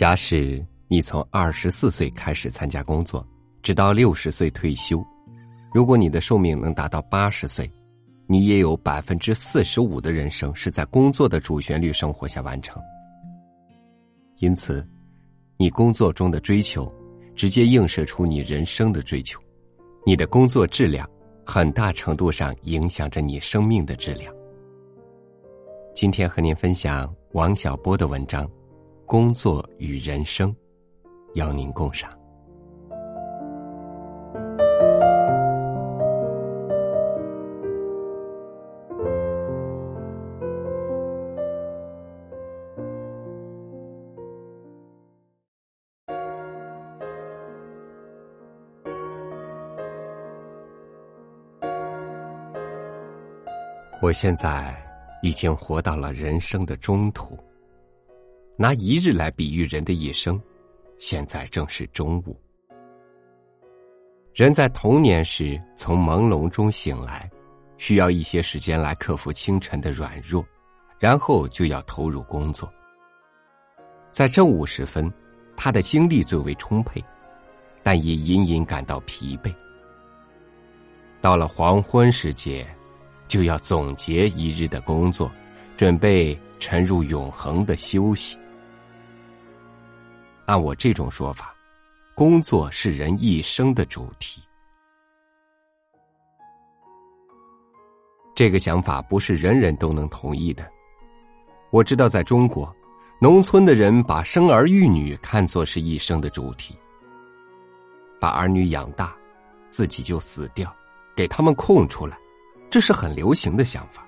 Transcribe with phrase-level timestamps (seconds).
[0.00, 3.22] 假使你从二十四岁开始参加工作，
[3.60, 5.04] 直到六十岁退休，
[5.74, 7.70] 如果你的寿命能达到八十岁，
[8.26, 12.82] 你也有百分之四十五的人生是在工作的主旋律生活下完成。
[14.38, 14.82] 因此，
[15.58, 16.90] 你工作中的追求，
[17.36, 19.38] 直接映射出你人生的追求。
[20.06, 21.06] 你的工作质量，
[21.44, 24.34] 很大程度上影响着你生命的质量。
[25.94, 28.46] 今天和您分享王小波的文章
[29.10, 30.54] 《工作与人生》，
[31.34, 32.08] 邀您共赏。
[54.00, 54.72] 我现在
[55.20, 57.49] 已经活到了人生的中途。
[58.60, 60.38] 拿一日来比喻人的一生，
[60.98, 62.38] 现在正是中午。
[64.34, 67.26] 人在童年时从朦胧中醒来，
[67.78, 70.44] 需要一些时间来克服清晨的软弱，
[70.98, 72.70] 然后就要投入工作。
[74.10, 75.10] 在正午时分，
[75.56, 77.02] 他的精力最为充沛，
[77.82, 79.50] 但也隐隐感到疲惫。
[81.22, 82.68] 到了黄昏时节。
[83.26, 85.30] 就要总结一日的工作，
[85.76, 88.36] 准备沉入永恒的休息。
[90.50, 91.54] 按我这种说法，
[92.12, 94.42] 工作是人一生的主题。
[98.34, 100.68] 这个想法不是人人都能同意的。
[101.70, 102.74] 我知道，在中国，
[103.20, 106.76] 农村的人把生儿育女看作是一生的主题，
[108.20, 109.14] 把儿女养大，
[109.68, 110.74] 自己就死掉，
[111.14, 112.18] 给他们空出来。
[112.68, 114.04] 这是很流行的想法，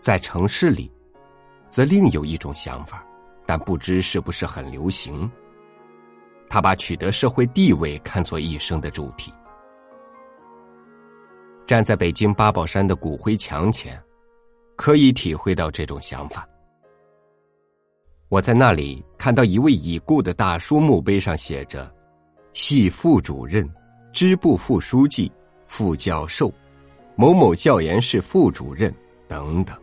[0.00, 0.90] 在城市里，
[1.68, 3.04] 则另有一种想法，
[3.48, 5.30] 但不知是不是很流行。
[6.50, 9.32] 他把取得社会地位看作一生的主题。
[11.66, 13.98] 站在北京八宝山的骨灰墙前，
[14.76, 16.46] 可以体会到这种想法。
[18.28, 21.90] 我在那里看到一位已故的大叔墓碑上写着
[22.52, 23.66] ：“系副主任、
[24.12, 25.32] 支部副书记。”
[25.66, 26.52] 副教授，
[27.14, 28.94] 某某教研室副主任
[29.26, 29.74] 等等。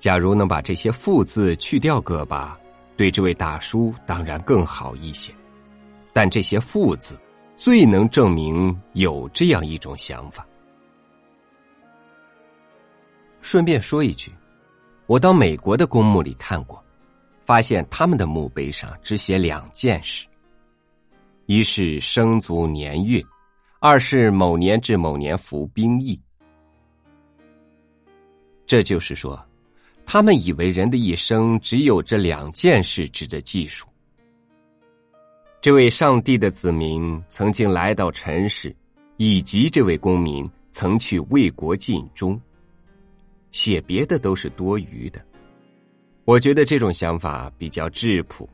[0.00, 2.58] 假如能把这些“副”字去掉个把，
[2.96, 5.32] 对这位大叔当然更好一些。
[6.12, 7.16] 但这些“副”字
[7.54, 10.44] 最能证明有这样一种想法。
[13.42, 14.32] 顺便说一句，
[15.06, 16.82] 我到美国的公墓里看过，
[17.44, 20.26] 发现他们的墓碑上只写两件事：
[21.44, 23.22] 一是生卒年月。
[23.82, 26.20] 二是某年至某年服兵役，
[28.66, 29.42] 这就是说，
[30.12, 33.86] 他们以为人的一生只有这两件事值得记述。
[35.60, 38.74] 这位上帝的子民曾经来到尘世，
[39.18, 42.36] 以及这位公民曾去为国尽忠，
[43.52, 45.24] 写别的都是多余的。
[46.24, 48.50] 我觉得这种想法比较质朴。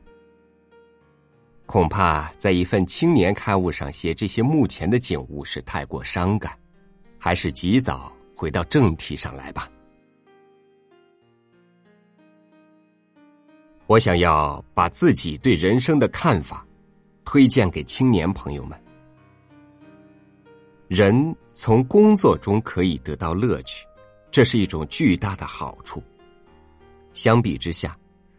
[1.65, 6.55] 恐怕在一份青年刊物上写这些目前的景物是太过伤感，
[7.17, 9.67] 还是及早回到正题上来吧。
[13.87, 16.65] 我想要把自己对人生的看法
[17.23, 18.77] 推荐给青年朋友们。
[20.89, 23.85] 人从工作中可以得到乐趣，
[24.29, 26.03] 这是一种巨大的好处。
[27.13, 27.97] 相比之下，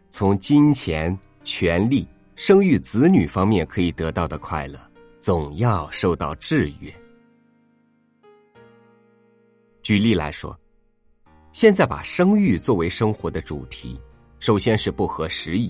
[0.09, 2.07] 从金钱、权力。
[2.35, 4.79] 生育子女方面可以得到的快乐，
[5.19, 6.89] 总要受到制约。
[9.83, 10.57] 举例来说，
[11.51, 13.99] 现在把生育作为生活的主题，
[14.39, 15.69] 首先是不合时宜；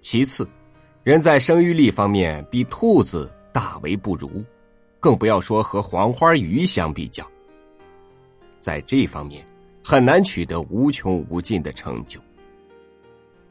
[0.00, 0.46] 其次，
[1.02, 4.44] 人在生育力方面比兔子大为不如，
[4.98, 7.24] 更不要说和黄花鱼相比较。
[8.58, 9.46] 在这方面，
[9.82, 12.20] 很难取得无穷无尽的成就。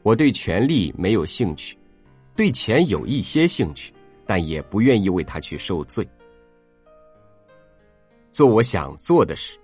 [0.02, 1.76] 我对权力没有兴趣。
[2.36, 3.92] 对钱有一些兴趣，
[4.24, 6.08] 但也不愿意为他去受罪。
[8.32, 9.58] 做我想做的事，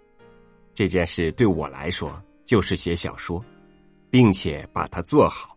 [0.75, 3.43] 这件事对我来说就是写小说，
[4.11, 5.57] 并且把它做好，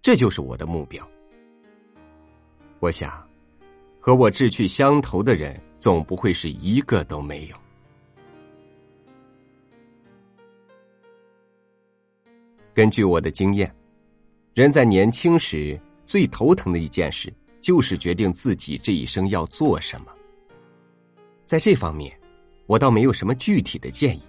[0.00, 1.06] 这就是我的目标。
[2.78, 3.26] 我想，
[4.00, 7.56] 和我志趣相投的人总不会是一个都没有。
[12.74, 13.74] 根据我的经验，
[14.54, 15.80] 人在年轻时。
[16.04, 20.12] 最头疼的一件事，就是决定自己这一生要做什么。
[21.46, 22.14] 在这方面，
[22.66, 24.22] 我倒没有什么具体的建议，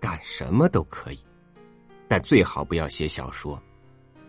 [0.00, 1.18] 干什么都可以，
[2.08, 3.62] 但最好不要写小说，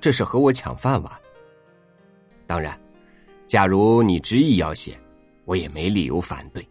[0.01, 1.11] 这是和我抢饭碗。
[2.45, 2.77] 当然，
[3.47, 4.99] 假如你执意要写，
[5.45, 6.67] 我也没理由反对。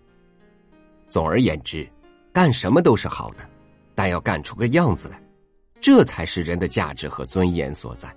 [1.08, 1.88] 总而言之，
[2.32, 3.48] 干什么都是好的，
[3.94, 5.18] 但要干出个样子来，
[5.80, 8.14] 这才是人的价值和尊严所在。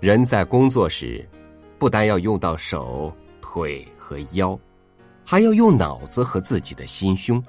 [0.00, 1.26] 人在工作时，
[1.78, 3.10] 不但要用到手、
[3.40, 4.58] 腿和腰，
[5.24, 7.42] 还要用脑子和自己的心胸。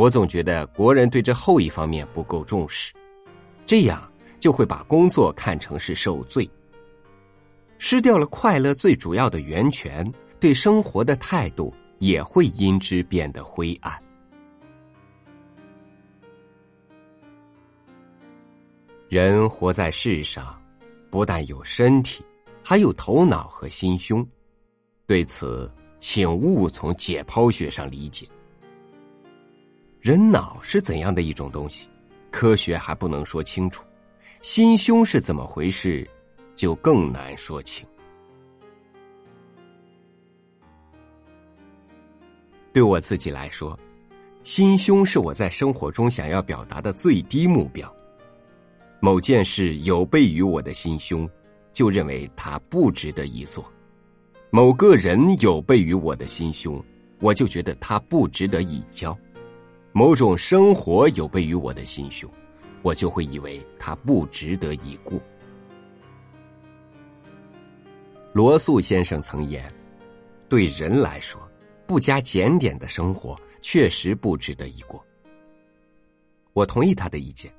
[0.00, 2.90] 我总觉得国人对这后一方面不够重视，
[3.66, 6.48] 这样就会把工作看成是受罪，
[7.76, 14.02] 失掉了快乐最主要的源泉，对生活的态度也会因之变得灰暗。
[19.10, 20.58] 人活在世上。
[21.10, 22.24] 不但有身体，
[22.62, 24.26] 还有头脑和心胸。
[25.08, 25.68] 对此，
[25.98, 28.26] 请勿从解剖学上理解。
[30.00, 31.86] 人脑是怎样的一种东西，
[32.30, 33.82] 科学还不能说清楚；
[34.40, 36.08] 心胸是怎么回事，
[36.54, 37.86] 就更难说清。
[42.72, 43.78] 对我自己来说，
[44.42, 47.94] 心胸是我在生活中想要表达的最低目标。
[49.00, 51.28] 某件事有悖于我的心胸，
[51.74, 53.62] 就认为它不值得一做；
[54.48, 56.82] 某个人有悖于我的心胸，
[57.20, 59.14] 我就觉得他不值得一交；
[59.92, 62.30] 某种生活有悖于我的心胸，
[62.82, 65.20] 我就会以为他不值得一过。
[68.32, 69.72] 罗素先生曾言
[70.48, 71.40] ：“对人来说，
[71.86, 75.04] 不加检点的生活确实不值得一过。”
[76.54, 77.52] 我同意他的意见。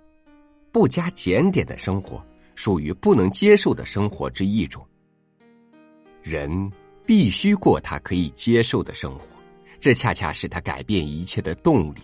[0.74, 2.26] 不加检点的生活，
[2.56, 4.88] 属于不能接受的生活之一种。
[6.24, 6.72] 人
[7.06, 9.26] 必须过他可以接受的生活，
[9.82, 12.00] 这恰恰是他改变一切的动力。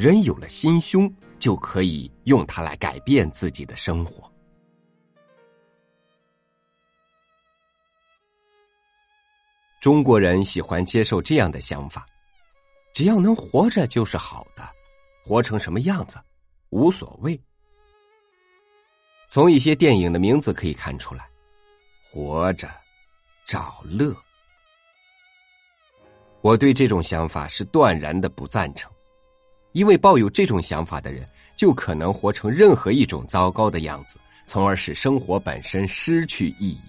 [0.00, 4.32] 人有了心胸，就可以用它来改变自己的生活。
[9.78, 12.06] 中国人喜欢接受这样的想法：
[12.94, 14.66] 只要能活着就是好的，
[15.22, 16.18] 活成什么样子。
[16.70, 17.38] 无所谓。
[19.28, 21.28] 从一些电影的名字可以看出来，
[22.10, 22.70] 活着，
[23.44, 24.16] 找乐。
[26.40, 28.90] 我对这种想法是断然的不赞成，
[29.72, 36.82] 因为抱有这种想法的人，就可能活成任何一种糟糕的样子，从而使生活本身失去意义。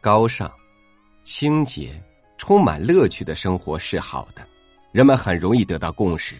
[0.00, 0.50] 高尚、
[1.24, 2.02] 清洁、
[2.38, 4.46] 充满乐趣的生活是好的。
[4.92, 6.34] 人们很容易得到共识：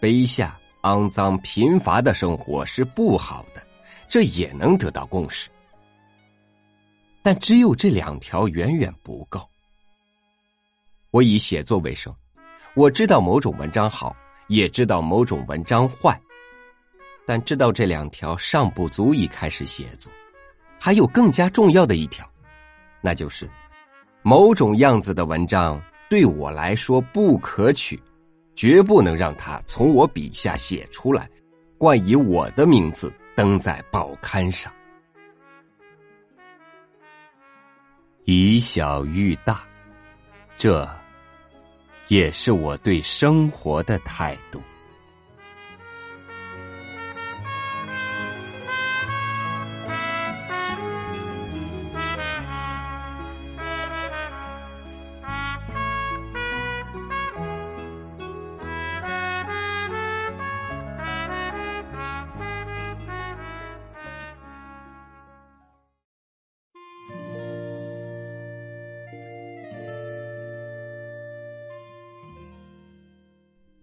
[0.00, 3.66] 卑下、肮脏、贫乏的生活是不好的，
[4.08, 5.50] 这也能得到共识。
[7.22, 9.49] 但只有这两条远远不够。
[11.10, 12.14] 我以写作为生，
[12.74, 14.14] 我知道某种文章好，
[14.48, 16.20] 也知道某种文章坏，
[17.26, 20.10] 但知道这两条尚不足以开始写作。
[20.78, 22.24] 还有更加重要的一条，
[23.00, 23.50] 那就是
[24.22, 25.80] 某种样子的文章。
[26.08, 28.00] 对我来说不可取，
[28.56, 31.30] 绝不能让他从我笔下写出来，
[31.78, 34.72] 冠以我的名字登在报刊上。
[38.24, 39.62] 以小喻大，
[40.60, 40.86] 这
[42.08, 44.60] 也是我对生活的态度。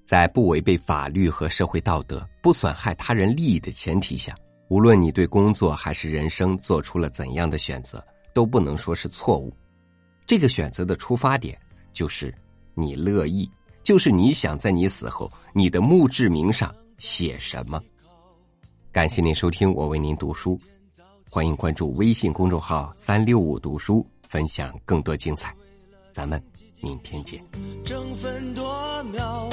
[0.08, 4.34] 在不违背法律和社会道德、不损害他人利益的前提下，
[4.70, 8.02] 无论你对工作还是人生做出了怎样的选择，
[8.34, 9.54] 都不能说是错误。
[10.26, 11.60] 这个选择的出发点
[11.92, 12.34] 就是
[12.74, 13.52] 你乐意，
[13.84, 17.78] 就是你想在你死后你的墓志铭上写什么。
[18.94, 20.58] 感谢您收听我为您读书，
[21.30, 25.54] 欢迎关注微信公众号“三六五读书”，分享更多精彩。
[26.14, 26.42] 咱们
[26.82, 27.44] 明天见。
[27.84, 29.50] 争分夺秒。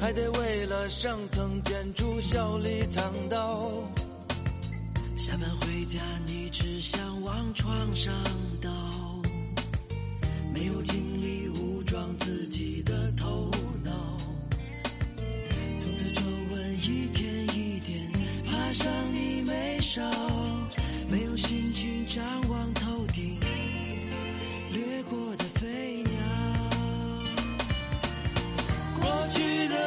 [0.00, 3.70] 还得为了上层建筑笑里藏刀。
[5.16, 8.14] 下班回家，你只想往床上
[8.62, 8.70] 倒，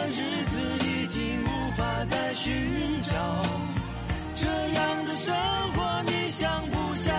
[0.07, 2.51] 日子已经无法再寻
[3.01, 3.17] 找
[4.35, 5.35] 这样的生
[5.73, 7.13] 活你想不想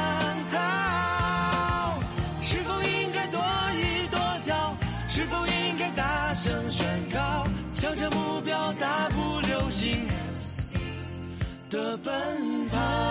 [0.50, 2.00] 逃
[2.42, 3.40] 是否应该多
[3.74, 4.76] 一跺脚
[5.08, 10.06] 是否应该大声宣告向着目标大步流星
[11.70, 13.01] 的奔跑